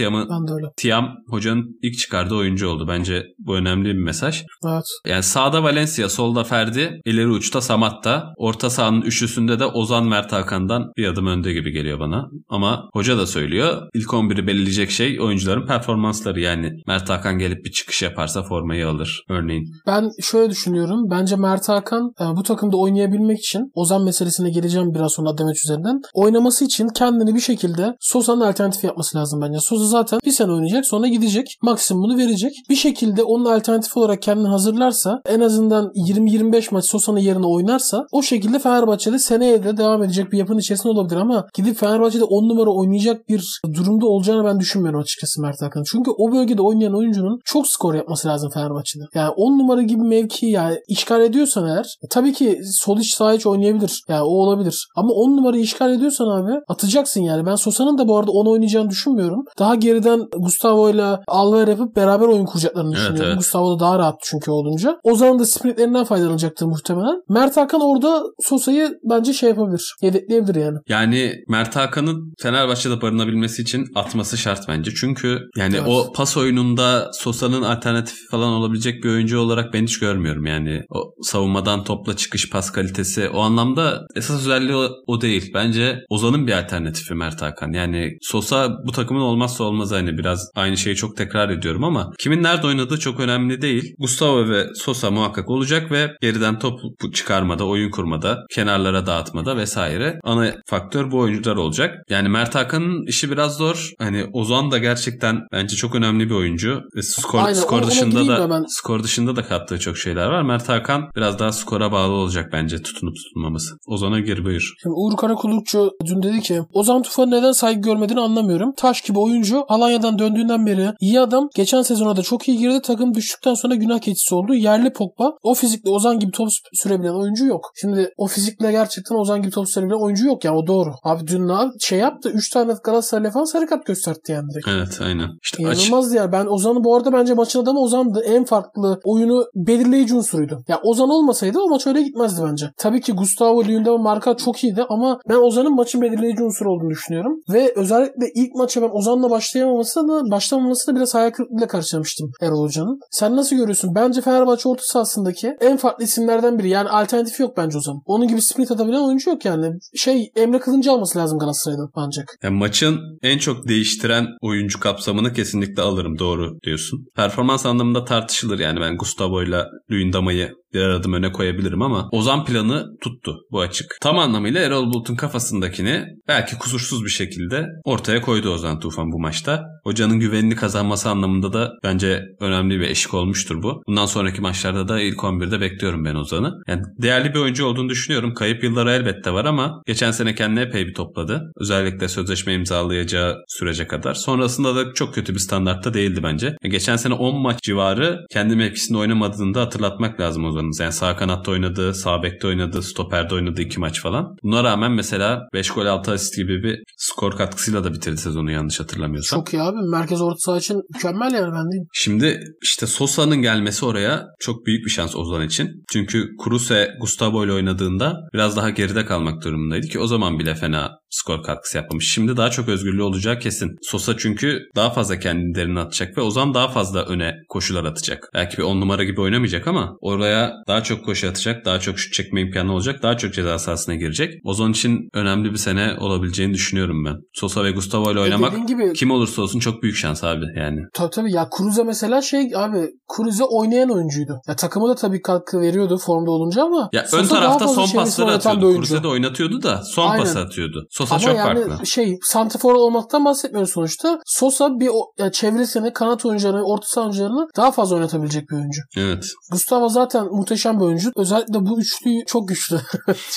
[0.56, 0.67] öyle.
[0.78, 2.88] Tiam hocanın ilk çıkardığı oyuncu oldu.
[2.88, 4.43] Bence bu önemli bir mesaj.
[4.65, 4.84] Evet.
[5.08, 10.91] Yani sağda Valencia, solda Ferdi, ileri uçta Samatta, orta sahanın üçlüsünde de Ozan Mert Hakan'dan
[10.98, 12.28] bir adım önde gibi geliyor bana.
[12.50, 13.82] Ama hoca da söylüyor.
[13.93, 16.40] İlk 11'i belirleyecek şey oyuncuların performansları.
[16.40, 19.66] Yani Mert Hakan gelip bir çıkış yaparsa formayı alır örneğin.
[19.88, 21.10] Ben şöyle düşünüyorum.
[21.12, 26.02] Bence Mert Hakan e, bu takımda oynayabilmek için Ozan meselesine geleceğim biraz sonra demeç üzerinden.
[26.14, 29.60] Oynaması için kendini bir şekilde Sosa'nın alternatif yapması lazım bence.
[29.60, 31.58] Sosa zaten bir sene oynayacak sonra gidecek.
[31.62, 32.54] Maksimumunu verecek.
[32.70, 38.22] Bir şekilde onun alternatif olarak kendini hazırlarsa en azından 20-25 maç Sosa'nın yerine oynarsa o
[38.22, 42.70] şekilde Fenerbahçe'de seneye de devam edecek bir yapının içerisinde olabilir ama gidip Fenerbahçe'de 10 numara
[42.70, 45.86] oynayacak bir durumda olacağını ben düşünmüyorum açıkçası Mert Hakan'ın.
[45.91, 49.04] Çünkü o bölgede oynayan oyuncunun çok skor yapması lazım Fenerbahçe'de.
[49.13, 53.34] Yani 10 numara gibi mevki yani işgal ediyorsan eğer e, tabii ki sol iç sağ
[53.34, 54.02] iç oynayabilir.
[54.10, 54.88] Yani o olabilir.
[54.95, 57.45] Ama 10 numarayı işgal ediyorsan abi atacaksın yani.
[57.45, 59.45] Ben Sosa'nın da bu arada 10 oynayacağını düşünmüyorum.
[59.60, 63.28] Daha geriden Gustavo ile Alver yapıp beraber oyun kuracaklarını Evet, düşünüyorum.
[63.28, 63.38] evet.
[63.38, 64.97] Gustavo da daha rahat çünkü olunca.
[65.04, 67.21] Ozan'ın da sprintlerinden faydalanacaktır muhtemelen.
[67.30, 69.95] Mert Hakan orada Sosa'yı bence şey yapabilir.
[70.02, 70.78] Yedekleyebilir yani.
[70.89, 74.92] Yani Mert Hakan'ın Fenerbahçe'de barınabilmesi için atması şart bence.
[74.96, 75.88] Çünkü yani Evet.
[75.88, 80.46] o pas oyununda Sosa'nın alternatifi falan olabilecek bir oyuncu olarak ben hiç görmüyorum.
[80.46, 85.52] Yani o savunmadan topla çıkış pas kalitesi o anlamda esas özelliği o, o değil.
[85.54, 87.72] Bence Ozan'ın bir alternatifi Mert Hakan.
[87.72, 92.44] Yani Sosa bu takımın olmazsa olmazı hani biraz aynı şeyi çok tekrar ediyorum ama kimin
[92.44, 93.96] nerede oynadığı çok önemli değil.
[94.00, 96.80] Gustavo ve Sosa muhakkak olacak ve geriden top
[97.13, 101.96] çıkarmada, oyun kurmada, kenarlara dağıtmada vesaire ana faktör bu oyuncular olacak.
[102.10, 103.92] Yani Mert Hakan'ın işi biraz zor.
[104.00, 106.82] Hani Ozan da gerçekten bence çok önemli bir oyuncu.
[106.95, 108.63] Ve skor Aynen, skor ona dışında da ben.
[108.67, 110.41] skor dışında da kattığı çok şeyler var.
[110.41, 113.75] Mert Hakan biraz daha skora bağlı olacak bence tutunup tutulmaması.
[113.88, 114.73] Ozan'a gir buyur.
[114.82, 118.73] Şimdi Uğur Karakulukçu dün dedi ki Ozan Tufan'ın neden saygı görmediğini anlamıyorum.
[118.77, 121.49] Taş gibi oyuncu Alanya'dan döndüğünden beri iyi adam.
[121.56, 122.82] Geçen sezona da çok iyi girdi.
[122.84, 124.53] Takım düştükten sonra günah keçisi oldu.
[124.53, 125.34] Yerli Pogba.
[125.43, 127.71] O fizikle Ozan gibi top sürebilen oyuncu yok.
[127.82, 130.93] Şimdi o fizikle gerçekten Ozan gibi top sürebilen oyuncu yok ya o doğru.
[131.03, 132.29] Abi dün şey yaptı.
[132.29, 134.67] 3 tane Galatasaray falan sarı kart gösterdi yani direkt.
[134.67, 135.30] Evet aynen.
[135.43, 136.32] İşte aç, İnanılmazdı ya.
[136.32, 138.24] Ben Ozan'ı bu arada bence maçın adamı Ozan'dı.
[138.26, 140.63] En farklı oyunu belirleyici unsuruydu.
[140.67, 142.72] Ya Ozan olmasaydı o maç öyle gitmezdi bence.
[142.78, 147.34] Tabii ki Gustavo Lewandowski marka çok iyiydi ama ben Ozan'ın maçın belirleyici unsur olduğunu düşünüyorum.
[147.50, 152.63] Ve özellikle ilk maça ben Ozan'la başlayamaması da başlamaması da biraz hayal kırıklığıyla karşılamıştım Erol
[152.63, 153.00] Hoca'nın.
[153.12, 153.96] Sen nasıl görüyorsun?
[153.96, 156.69] Bence Fenerbahçe orta sahasındaki en farklı isimlerden biri.
[156.69, 158.02] Yani alternatif yok bence Ozan.
[158.06, 159.74] Onun gibi sprint atabilen oyuncu yok yani.
[159.96, 162.38] Şey Emre Kılıncı alması lazım Galatasaray'dan ancak.
[162.43, 167.06] Yani maçın en çok değiştiren oyuncu kapsamını kesinlikle alırım doğru diyorsun.
[167.15, 172.86] Performans anlamında tartışılır yani ben Gustavo ile Luyendama'yı birer adım öne koyabilirim ama Ozan planı
[173.02, 173.98] tuttu bu açık.
[174.02, 179.64] Tam anlamıyla Erol Bulut'un kafasındakini belki kusursuz bir şekilde ortaya koydu Ozan Tufan bu maçta.
[179.84, 183.82] Hocanın güvenini kazanması anlamında da bence önemli bir eşik olmuştur bu.
[183.88, 186.54] Bundan sonraki maçlarda da ilk 11'de bekliyorum ben Ozan'ı.
[186.68, 188.34] Yani değerli bir oyuncu olduğunu düşünüyorum.
[188.34, 191.52] Kayıp yılları elbette var ama geçen sene kendine epey bir topladı.
[191.58, 194.14] Özellikle sözleşme imzalayacağı sürece kadar.
[194.14, 196.56] Sonrasında da çok kötü bir standartta değildi bence.
[196.64, 200.84] Geçen sene 10 maç civarı kendi mevkisinde oynamadığını da hatırlatmak lazım Ozan'ın.
[200.84, 204.36] Yani sağ kanatta oynadı, sağ bekte oynadı, stoperde oynadı iki maç falan.
[204.43, 208.80] Buna rağmen mesela 5 gol 6 asist gibi bir skor katkısıyla da bitirdi sezonu yanlış
[208.80, 209.39] hatırlamıyorsam.
[209.39, 209.78] Çok iyi abi.
[209.91, 211.88] Merkez orta saha için mükemmel yani ben diyeyim.
[211.93, 215.69] Şimdi işte Sosa'nın gelmesi oraya çok büyük bir şans Ozan için.
[215.91, 220.91] Çünkü Kruse Gustavo ile oynadığında biraz daha geride kalmak durumundaydı ki o zaman bile fena
[221.10, 222.12] skor katkısı yapmamış.
[222.13, 223.78] Şimdi daha çok özgürlüğü olacağı kesin.
[223.82, 228.30] Sosa çünkü daha fazla kendilerini atacak ve Ozan daha fazla öne koşular atacak.
[228.34, 232.13] Belki bir on numara gibi oynamayacak ama oraya daha çok koşu atacak, daha çok şut
[232.13, 234.34] çekme imkanı olacak, daha çok ceza sahasına girecek.
[234.44, 237.16] Ozan için önemli bir sene olabileceğini düşünüyorum ben.
[237.34, 240.80] Sosa ve Gustavo ile oynamak E gibi, kim olursa olsun çok büyük şans abi yani.
[240.94, 244.39] Tabii tabii ya Cruze mesela şey abi Cruze oynayan oyuncuydu.
[244.48, 248.76] Ya takıma da tabii katkı veriyordu formda olunca ama ya ön tarafta son pasları atıyordu.
[248.76, 250.24] Cruze de oynatıyordu da son Aynen.
[250.24, 250.88] pası atıyordu.
[250.89, 251.86] Sosa ama çok yani farklı.
[251.86, 254.20] şey santrafor olmaktan bahsetmiyoruz sonuçta.
[254.26, 258.82] Sosa bir o, ya çevresini, kanat oyuncularını, orta saha oyuncularını daha fazla oynatabilecek bir oyuncu.
[258.98, 259.26] Evet.
[259.52, 261.12] Gustavo zaten muhteşem bir oyuncu.
[261.15, 262.79] Özellikle bu üçlü çok güçlü.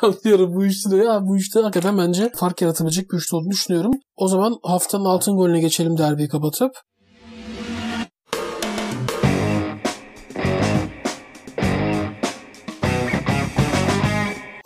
[0.00, 3.92] Tam diyorum bu üçlü ya bu üçlü hakikaten bence fark yaratabilecek bir üçlü olduğunu düşünüyorum.
[4.16, 6.72] O zaman haftanın altın golüne geçelim derbiyi kapatıp.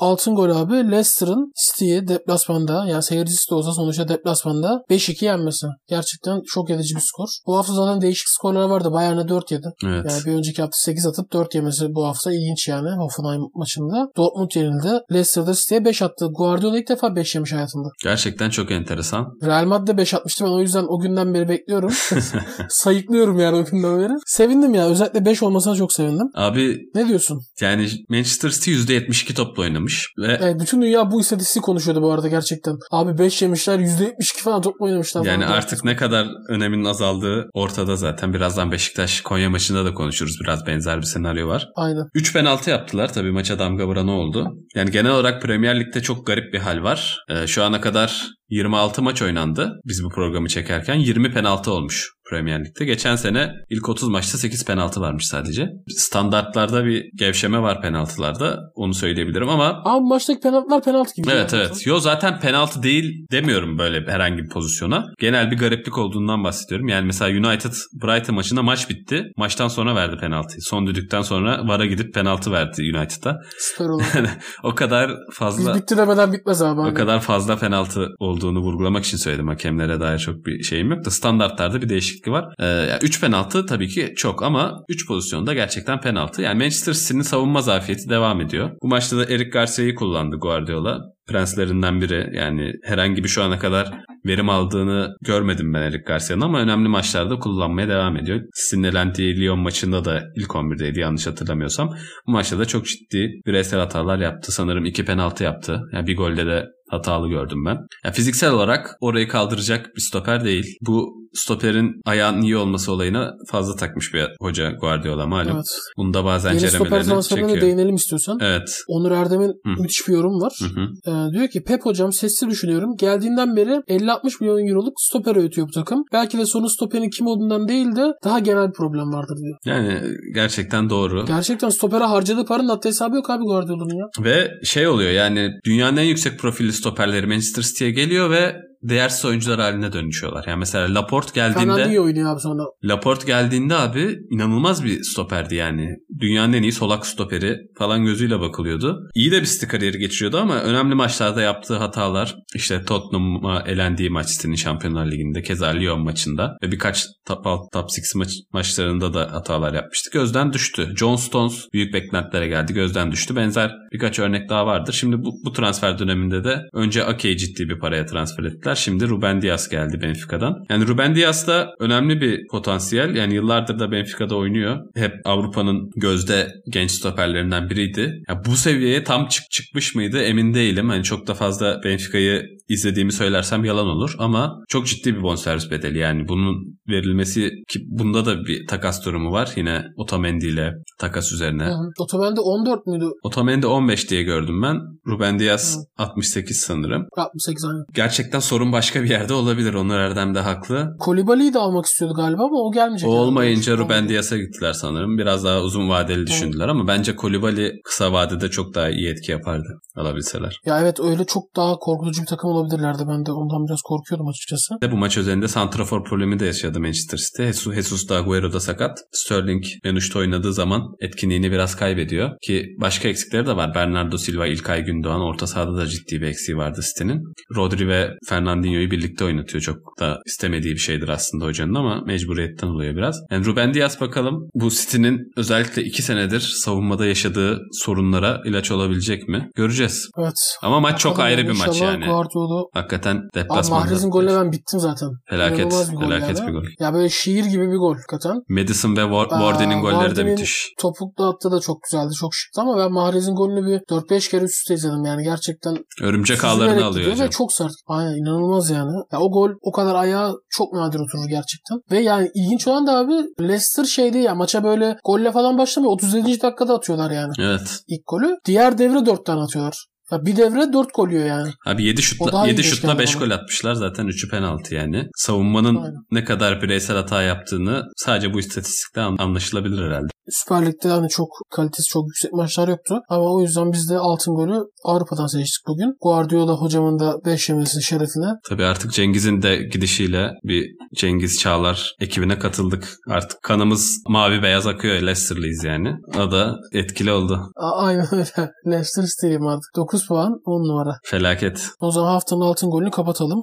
[0.06, 5.66] Altın gol abi Leicester'ın City'yi deplasmanda yani seyircisi de olsa sonuçta deplasmanda 5-2 yenmesi.
[5.88, 7.28] Gerçekten şok edici bir skor.
[7.46, 8.92] Bu hafta zaten değişik skorlar vardı.
[8.92, 9.66] Bayern'e 4 yedi.
[9.84, 10.06] Evet.
[10.10, 14.08] Yani bir önceki hafta 8 atıp 4 yemesi bu hafta ilginç yani Hoffenheim maçında.
[14.16, 15.00] Dortmund yenildi.
[15.12, 16.28] Leicester'da City'ye 5 attı.
[16.38, 17.88] Guardiola ilk defa 5 yemiş hayatında.
[18.04, 19.26] Gerçekten çok enteresan.
[19.44, 20.44] Real Madrid'de 5 atmıştı.
[20.44, 21.92] Ben o yüzden o günden beri bekliyorum.
[22.68, 24.12] Sayıklıyorum yani o günden beri.
[24.26, 24.86] Sevindim ya.
[24.86, 26.26] Özellikle 5 olmasına çok sevindim.
[26.34, 27.42] Abi Ne diyorsun?
[27.60, 32.28] yani Manchester City %72 topla oynamış ve Evet, bütün dünya bu istatistiği konuşuyordu bu arada
[32.28, 32.74] gerçekten.
[32.90, 35.24] Abi 5 yemişler %72 falan top oynamışlar.
[35.24, 35.56] yani falan.
[35.56, 38.34] artık ne kadar öneminin azaldığı ortada zaten.
[38.34, 40.36] Birazdan Beşiktaş Konya maçında da konuşuruz.
[40.44, 41.68] Biraz benzer bir senaryo var.
[41.76, 42.04] Aynen.
[42.14, 43.12] 3 penaltı yaptılar.
[43.12, 44.48] Tabii maça damga vuran oldu.
[44.74, 47.18] Yani genel olarak Premier Lig'de çok garip bir hal var.
[47.28, 50.94] Ee, şu ana kadar 26 maç oynandı biz bu programı çekerken.
[50.94, 52.84] 20 penaltı olmuş Premier Lig'de.
[52.84, 55.68] Geçen sene ilk 30 maçta 8 penaltı varmış sadece.
[55.88, 58.58] Standartlarda bir gevşeme var penaltılarda.
[58.74, 61.28] Onu söyleyebilirim ama Abi maçtaki penaltılar penaltı gibi.
[61.30, 61.62] Evet yani.
[61.62, 61.86] evet.
[61.86, 65.04] Yo zaten penaltı değil demiyorum böyle herhangi bir pozisyona.
[65.18, 66.88] Genel bir gariplik olduğundan bahsediyorum.
[66.88, 69.24] Yani mesela United Brighton maçında maç bitti.
[69.36, 70.60] Maçtan sonra verdi penaltıyı.
[70.60, 73.36] Son düdükten sonra VAR'a gidip penaltı verdi United'a.
[73.58, 73.86] Süper
[74.62, 76.80] o kadar Biz fazla bitti demeden bitmez abi.
[76.80, 79.48] o kadar fazla penaltı olduğunu vurgulamak için söyledim.
[79.48, 82.54] Hakemlere dair çok bir şeyim yok da standartlarda bir değişiklik var.
[83.02, 86.42] 3 penaltı tabii ki çok ama 3 pozisyonda gerçekten penaltı.
[86.42, 88.70] Yani Manchester City'nin savunma zafiyeti devam ediyor.
[88.82, 91.00] Bu maçta da Eric Garcia'yı kullandı Guardiola.
[91.28, 92.36] Prenslerinden biri.
[92.36, 93.90] Yani herhangi bir şu ana kadar
[94.26, 98.40] verim aldığını görmedim ben Eric Garcia'nın ama önemli maçlarda kullanmaya devam ediyor.
[98.54, 101.96] Sinirlendiği Lyon maçında da ilk 11'deydi yanlış hatırlamıyorsam.
[102.26, 104.52] Bu maçta da çok ciddi bireysel hatalar yaptı.
[104.52, 105.80] Sanırım iki penaltı yaptı.
[105.92, 107.76] Yani bir golde de hatalı gördüm ben.
[108.04, 110.76] Yani fiziksel olarak orayı kaldıracak bir stoper değil.
[110.80, 115.52] Bu stoperin ayağının iyi olması olayına fazla takmış bir hoca Guardiola malum.
[115.54, 115.78] Evet.
[115.96, 117.60] Bunda bazen Yeni stoper ceremelerini çekiyor.
[117.60, 118.38] değinelim istiyorsan.
[118.40, 118.82] Evet.
[118.88, 119.82] Onur Erdem'in Hı.
[119.82, 120.52] müthiş bir yorum var.
[120.60, 120.86] Hı hı.
[121.06, 122.96] Ee, diyor ki Pep hocam sessiz düşünüyorum.
[122.98, 126.04] Geldiğinden beri 50-60 milyon euroluk stoper öğütüyor bu takım.
[126.12, 129.56] Belki de sonu stoperin kim olduğundan değil de daha genel bir problem vardır diyor.
[129.64, 130.00] Yani
[130.34, 131.24] gerçekten doğru.
[131.26, 134.24] Gerçekten stopere harcadığı paranın hatta hesabı yok abi Guardiola'nın ya.
[134.24, 139.60] Ve şey oluyor yani dünyanın en yüksek profilli stoperleri Manchester City'ye geliyor ve değersiz oyuncular
[139.60, 140.44] haline dönüşüyorlar.
[140.48, 142.62] Yani mesela Laporte geldiğinde Fernandinho oynuyor abi sonra.
[142.84, 145.88] Laporte geldiğinde abi inanılmaz bir stoperdi yani.
[146.20, 148.98] dünyanın en iyi solak stoperi falan gözüyle bakılıyordu.
[149.14, 154.28] İyi de bir City kariyeri geçiriyordu ama önemli maçlarda yaptığı hatalar işte Tottenham'a elendiği maç
[154.28, 159.74] City'nin Şampiyonlar Ligi'nde keza Lyon maçında ve birkaç top, top 6 maç, maçlarında da hatalar
[159.74, 160.10] yapmıştı.
[160.12, 160.88] Gözden düştü.
[160.96, 162.72] John Stones büyük beklentilere geldi.
[162.74, 163.36] Gözden düştü.
[163.36, 164.92] Benzer birkaç örnek daha vardır.
[164.92, 168.65] Şimdi bu, bu transfer döneminde de önce Ake'yi ciddi bir paraya transfer ettiler.
[168.74, 170.64] Şimdi Ruben Dias geldi Benfica'dan.
[170.70, 173.14] Yani Ruben Dias da önemli bir potansiyel.
[173.14, 174.78] Yani yıllardır da Benfica'da oynuyor.
[174.94, 178.22] Hep Avrupa'nın gözde genç stoperlerinden biriydi.
[178.28, 180.88] Ya bu seviyeye tam çık çıkmış mıydı emin değilim.
[180.88, 185.98] Hani çok da fazla Benfica'yı izlediğimi söylersem yalan olur ama çok ciddi bir bonservis bedeli
[185.98, 191.64] yani bunun verilmesi ki bunda da bir takas durumu var yine Otamendi ile takas üzerine.
[191.64, 191.90] Hı.
[191.98, 193.04] Otamendi 14 müydü?
[193.22, 194.76] Otamendi 15 diye gördüm ben.
[195.06, 196.02] Ruben Diaz hı.
[196.02, 197.06] 68 sanırım.
[197.16, 197.84] 68 aynı.
[197.94, 199.74] Gerçekten sorun başka bir yerde olabilir.
[199.74, 200.96] Onur Erdem de haklı.
[200.98, 203.08] Kolibali'yi de almak istiyordu galiba ama o gelmeyecek.
[203.08, 203.76] O olmayınca.
[203.76, 205.18] Ruben Diaz'a gittiler sanırım.
[205.18, 209.80] Biraz daha uzun vadeli düşündüler ama bence Kolibali kısa vadede çok daha iyi etki yapardı
[209.96, 210.60] alabilseler.
[210.66, 213.02] Ya evet öyle çok daha korkutucu bir takım olabilirlerdi.
[213.08, 214.74] Ben de ondan biraz korkuyordum açıkçası.
[214.82, 217.42] De bu maç üzerinde santrafor problemi de yaşadı Manchester City.
[217.42, 218.98] Jesus, Jesus da Agüero da sakat.
[219.12, 222.30] Sterling en uçta oynadığı zaman etkinliğini biraz kaybediyor.
[222.42, 223.74] Ki başka eksikleri de var.
[223.74, 227.22] Bernardo Silva, İlkay Gündoğan orta sahada da ciddi bir eksiği vardı City'nin.
[227.56, 228.10] Rodri ve
[228.46, 229.62] Fernandinho'yu birlikte oynatıyor.
[229.62, 233.22] Çok da istemediği bir şeydir aslında hocanın ama mecburiyetten oluyor biraz.
[233.30, 239.50] Yani Ruben Diaz bakalım bu City'nin özellikle iki senedir savunmada yaşadığı sorunlara ilaç olabilecek mi?
[239.54, 240.10] Göreceğiz.
[240.18, 240.56] Evet.
[240.62, 242.06] Ama maç çok ayrı bir maç yani.
[242.06, 243.84] Guardiola Hakikaten deplasmanda.
[243.84, 245.08] Mahrez'in golle ben bittim zaten.
[245.28, 246.64] Felaket, bir felaket bir gol.
[246.80, 248.42] Ya böyle şiir gibi bir gol hakikaten.
[248.48, 250.72] Madison ve Warden'in golleri Warden'in de müthiş.
[250.78, 254.54] Topuklu attı da çok güzeldi, çok şıktı ama ben Mahrez'in golünü bir 4-5 kere üst
[254.54, 255.76] üste izledim yani gerçekten.
[256.02, 257.26] Örümcek ağlarını alıyor hocam.
[257.26, 257.72] Ve çok sert.
[257.86, 258.35] Aynen inanılmaz
[258.70, 258.92] yani.
[259.12, 261.78] Ya o gol o kadar ayağa çok nadir oturur gerçekten.
[261.90, 265.92] Ve yani ilginç olan da abi Leicester şeydi ya maça böyle golle falan başlamıyor.
[265.92, 266.42] 37.
[266.42, 267.32] dakikada atıyorlar yani.
[267.38, 267.80] Evet.
[267.88, 268.36] İlk golü.
[268.44, 269.86] Diğer devre 4 tane atıyorlar.
[270.12, 271.48] Ya bir devre 4 gol yiyor yani.
[271.66, 275.06] Abi 7 şutla 7 şutla 5 gol atmışlar zaten 3'ü penaltı yani.
[275.16, 275.94] Savunmanın Aynen.
[276.10, 280.06] ne kadar bireysel hata yaptığını sadece bu istatistikte anlaşılabilir herhalde.
[280.28, 283.00] Süper Lig'de hani çok kalitesi çok yüksek maçlar yoktu.
[283.08, 285.94] Ama o yüzden biz de altın golü Avrupa'dan seçtik bugün.
[286.02, 288.26] Guardiola hocamın da 5 yemesinin şerefine.
[288.48, 290.66] Tabii artık Cengiz'in de gidişiyle bir
[290.96, 292.96] Cengiz Çağlar ekibine katıldık.
[293.08, 294.94] Artık kanımız mavi beyaz akıyor.
[294.94, 295.94] Leicester'lıyız yani.
[296.18, 297.40] O da etkili oldu.
[297.56, 298.26] A- aynen öyle.
[298.66, 299.76] Leicester Stadium artık.
[299.76, 300.98] 9 puan 10 numara.
[301.04, 301.68] Felaket.
[301.80, 303.42] O zaman haftanın altın golünü kapatalım.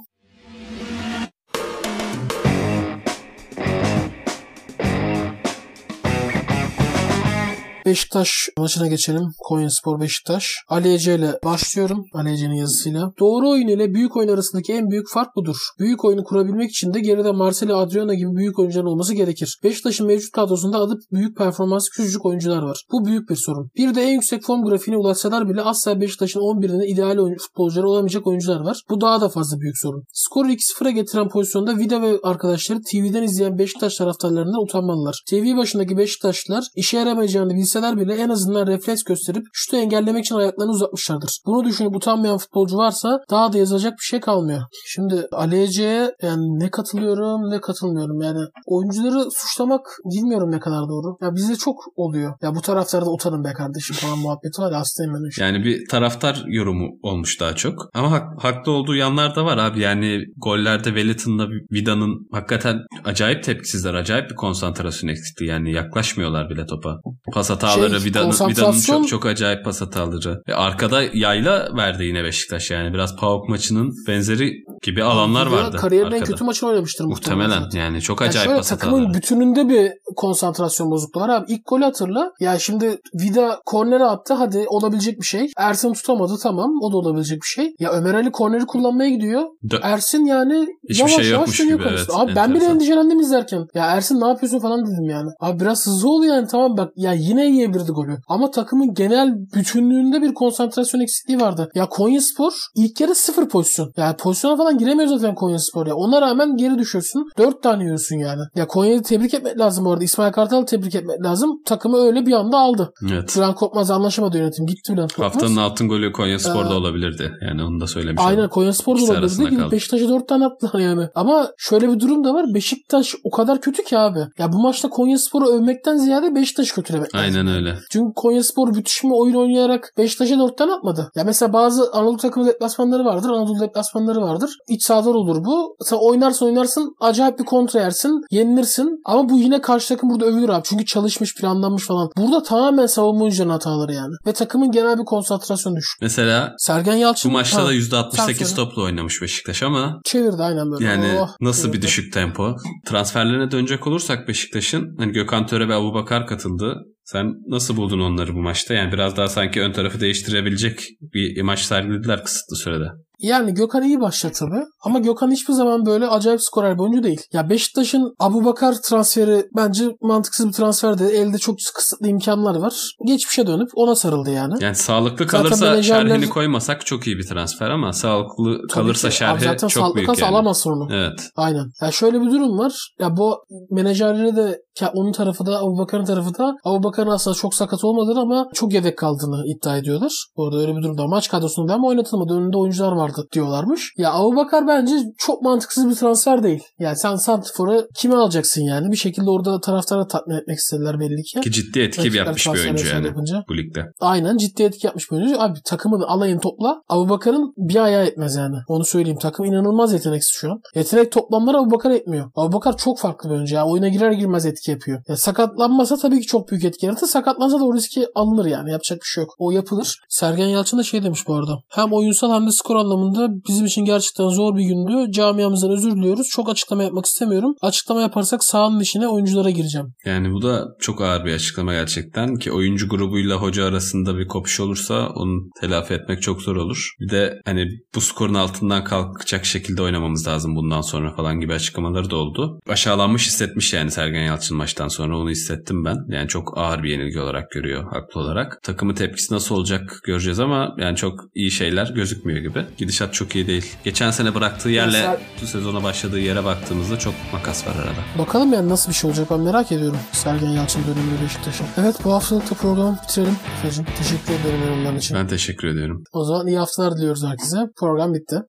[7.86, 9.24] Beşiktaş maçına geçelim.
[9.40, 10.56] Konya Spor Beşiktaş.
[10.70, 12.06] Ali Ece ile başlıyorum.
[12.14, 13.12] Ali Ece'nin yazısıyla.
[13.20, 15.56] Doğru oyun ile büyük oyun arasındaki en büyük fark budur.
[15.80, 19.60] Büyük oyunu kurabilmek için de geride Marcelo Adriano gibi büyük oyuncuların olması gerekir.
[19.64, 22.82] Beşiktaş'ın mevcut kadrosunda adı büyük performans küçücük oyuncular var.
[22.92, 23.70] Bu büyük bir sorun.
[23.78, 28.28] Bir de en yüksek form grafiğine ulaşsalar bile asla Beşiktaş'ın 11'inde ideal oyun, futbolcuları olamayacak
[28.28, 28.82] oyuncular var.
[28.90, 30.04] Bu daha da fazla büyük sorun.
[30.14, 35.24] Skoru 2-0'a getiren pozisyonda Vida ve arkadaşları TV'den izleyen Beşiktaş taraftarlarından utanmalılar.
[35.30, 40.36] TV başındaki Beşiktaşlılar işe yaramayacağını bilse bilseler bile en azından refleks gösterip şutu engellemek için
[40.36, 41.40] ayaklarını uzatmışlardır.
[41.46, 44.62] Bunu düşünüp utanmayan futbolcu varsa daha da yazacak bir şey kalmıyor.
[44.86, 48.22] Şimdi Alece'ye yani ne katılıyorum ne katılmıyorum.
[48.22, 51.18] Yani oyuncuları suçlamak bilmiyorum ne kadar doğru.
[51.22, 52.34] Ya bizde çok oluyor.
[52.42, 55.14] Ya bu taraftarda utanın be kardeşim falan muhabbeti var hastayım.
[55.40, 57.90] Yani bir taraftar yorumu olmuş daha çok.
[57.94, 59.80] Ama hak, haklı olduğu yanlar da var abi.
[59.80, 63.94] Yani gollerde Wellington'la Vida'nın hakikaten acayip tepkisizler.
[63.94, 65.50] Acayip bir konsantrasyon eksikliği.
[65.50, 67.00] Yani yaklaşmıyorlar bile topa.
[67.34, 70.42] Pas hataları şey, Vida'nın, Vida'nın çok, çok acayip pas hataları.
[70.48, 72.94] Ve arkada yayla verdi yine Beşiktaş yani.
[72.94, 75.78] Biraz PAOK maçının benzeri gibi alanlar Vida vardı.
[75.78, 77.62] Kariyerinin en kötü maçını oynamıştır muhtemelen.
[77.62, 79.14] Muhtemelen yani çok acayip yani pas takımın hataları.
[79.18, 81.46] bütününde bir konsantrasyon bozukluğu var abi.
[81.54, 82.32] İlk golü hatırla.
[82.40, 85.52] Ya şimdi Vida kornere attı hadi olabilecek bir şey.
[85.58, 87.76] Ersin tutamadı tamam o da olabilecek bir şey.
[87.80, 89.44] Ya Ömer Ali korneri kullanmaya gidiyor.
[89.68, 93.68] Dö- Ersin yani Hiçbir yavaş şey yavaş dönüyor gibi, evet, Abi ben bile endişelendim izlerken.
[93.74, 95.30] Ya Ersin ne yapıyorsun falan dedim yani.
[95.40, 98.18] Abi biraz hızlı ol yani tamam bak ya yine yiyebilirdi golü.
[98.28, 101.70] Ama takımın genel bütünlüğünde bir konsantrasyon eksikliği vardı.
[101.76, 103.94] Ya Konya Spor ilk yarı sıfır pozisyon.
[103.98, 105.96] Yani pozisyona falan giremiyor zaten Konya Spor ya.
[105.96, 107.30] Ona rağmen geri düşüyorsun.
[107.38, 108.42] Dört tane yiyorsun yani.
[108.56, 110.04] Ya Konya'yı tebrik etmek lazım orada.
[110.04, 111.62] İsmail Kartal'ı tebrik etmek lazım.
[111.66, 112.94] Takımı öyle bir anda aldı.
[113.12, 113.36] Evet.
[113.38, 114.66] Bülent Korkmaz anlaşamadı yönetim.
[114.66, 115.34] Gitti Bülent Korkmaz.
[115.34, 117.32] Haftanın altın golü Konya Spor'da ee, olabilirdi.
[117.42, 119.50] Yani onu da söylemiş Aynen Konya Spor'da olabilirdi.
[119.50, 121.08] Gidip Beşiktaş'a dört tane attılar yani.
[121.16, 122.46] Ama şöyle bir durum da var.
[122.54, 124.20] Beşiktaş o kadar kötü ki abi.
[124.38, 127.28] Ya bu maçta Konya Spor'u övmekten ziyade Beşiktaş'ı kötülemek lazım.
[127.48, 127.80] Aynen öyle.
[127.92, 131.12] Çünkü Konya Spor bütüş bir oyun oynayarak Beşiktaş'a dörtten atmadı.
[131.16, 133.30] Ya mesela bazı Anadolu takımı deplasmanları vardır.
[133.30, 134.50] Anadolu deplasmanları vardır.
[134.70, 135.76] iç sahalar olur bu.
[135.82, 138.22] Sen oynarsın oynarsın acayip bir kontra yersin.
[138.32, 139.02] Yenilirsin.
[139.06, 140.62] Ama bu yine karşı takım burada övülür abi.
[140.64, 142.10] Çünkü çalışmış planlanmış falan.
[142.18, 144.14] Burada tamamen savunma oyuncuların hataları yani.
[144.26, 146.02] Ve takımın genel bir konsantrasyon düşük.
[146.02, 148.56] Mesela Sergen Yalçın bu maçta ha, da sen %68 söyle.
[148.56, 150.86] topla oynamış Beşiktaş ama çevirdi aynen böyle.
[150.86, 151.86] yani Oh, nasıl bir çevirdi.
[151.88, 152.56] düşük tempo.
[152.86, 156.76] Transferlerine dönecek olursak Beşiktaş'ın hani Gökhan Töre ve Abubakar katıldı.
[157.04, 158.74] Sen nasıl buldun onları bu maçta?
[158.74, 162.88] Yani biraz daha sanki ön tarafı değiştirebilecek bir imaj sergilediler kısıtlı sürede.
[163.20, 164.64] Yani Gökhan iyi başladı tabii.
[164.84, 167.22] Ama Gökhan hiçbir zaman böyle acayip skorer bir oyuncu değil.
[167.34, 171.04] Ya Beşiktaş'ın Abubakar transferi bence mantıksız bir transferdi.
[171.04, 172.74] Elde çok kısıtlı imkanlar var.
[173.08, 174.54] Geçmişe dönüp ona sarıldı yani.
[174.60, 179.10] Yani sağlıklı Zaten kalırsa menajerler- şerhini koymasak çok iyi bir transfer ama sağlıklı Tabii kalırsa
[179.10, 179.16] ki.
[179.16, 180.32] şerhi Abi zaten çok sağlıklı büyük yani.
[180.32, 180.88] alamazsın onu.
[180.96, 181.20] Evet.
[181.36, 181.66] Aynen.
[181.82, 182.74] Ya şöyle bir durum var.
[183.00, 187.84] Ya bu menajerleri de ya onun tarafı da Abubakar'ın tarafı da Abubakar'ın aslında çok sakat
[187.84, 190.12] olmadığını ama çok yedek kaldığını iddia ediyorlar.
[190.38, 191.08] Bu arada öyle bir durumda.
[191.08, 192.34] Maç kadrosunda ama oynatılmadı.
[192.34, 193.94] Önünde oyuncular vardı diyorlarmış.
[193.98, 196.64] Ya Abubakar bence çok mantıksız bir transfer değil.
[196.80, 198.92] Yani sen Santifor'u kime alacaksın yani?
[198.92, 201.42] Bir şekilde orada taraftarı tatmin etmek istediler belli ki.
[201.42, 203.44] Ki ciddi etki Rakipler yapmış bir oyuncu yani yapınca.
[203.50, 203.86] bu ligde.
[204.00, 205.42] Aynen ciddi etki yapmış bir oyuncu.
[205.42, 206.82] Abi takımı da alayın topla.
[206.90, 208.56] Abubakar'ın bir ayağı etmez yani.
[208.68, 209.18] Onu söyleyeyim.
[209.22, 210.60] Takım inanılmaz yeteneksiz şu an.
[210.76, 212.32] Yetenek toplamları Abubakar etmiyor.
[212.36, 213.56] Abubakar çok farklı bir oyuncu.
[213.56, 213.66] Ya.
[213.66, 215.02] Oyuna girer girmez etki yapıyor.
[215.08, 217.08] Ya sakatlanmasa tabii ki çok büyük etki yaratır.
[217.08, 218.72] Sakatlansa da o riski alınır yani.
[218.72, 219.34] Yapacak bir şey yok.
[219.38, 219.98] O yapılır.
[220.10, 221.58] Sergen Yalçın da şey demiş bu arada.
[221.70, 225.12] Hem oyunsal hem de skor anlamında bizim için gerçekten zor bir gündü.
[225.12, 226.28] Camiamızdan özür diliyoruz.
[226.30, 227.56] Çok açıklama yapmak istemiyorum.
[227.62, 229.88] Açıklama yaparsak sahanın içine oyunculara gireceğim.
[230.06, 234.60] Yani bu da çok ağır bir açıklama gerçekten ki oyuncu grubuyla hoca arasında bir kopuş
[234.60, 236.90] olursa onu telafi etmek çok zor olur.
[237.00, 242.10] Bir de hani bu skorun altından kalkacak şekilde oynamamız lazım bundan sonra falan gibi açıklamaları
[242.10, 242.60] da oldu.
[242.68, 245.98] Aşağılanmış hissetmiş yani Sergen Yalçın maçtan sonra onu hissettim ben.
[246.08, 248.60] Yani çok ağır bir yenilgi olarak görüyor haklı olarak.
[248.64, 252.66] Takımın tepkisi nasıl olacak göreceğiz ama yani çok iyi şeyler gözükmüyor gibi.
[252.84, 253.76] Gidişat çok iyi değil.
[253.84, 258.24] Geçen sene bıraktığı yerle Mesela- bu sezona başladığı yere baktığımızda çok makas var arada.
[258.26, 261.66] Bakalım yani nasıl bir şey olacak ben merak ediyorum Sergen Yalçın döneminde Beşiktaş'ın.
[261.78, 263.38] Evet bu haftalık da programı bitirelim.
[263.60, 265.18] Efe'cim teşekkür ederim yorumların için.
[265.18, 266.04] Ben teşekkür ediyorum.
[266.14, 267.58] O zaman iyi haftalar diliyoruz herkese.
[267.80, 268.36] Program bitti.